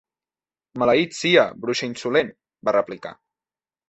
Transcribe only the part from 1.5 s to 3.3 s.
bruixa insolent!', va replicar.